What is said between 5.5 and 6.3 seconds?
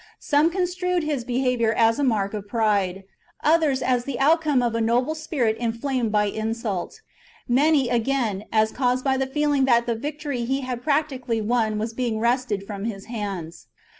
inflamed by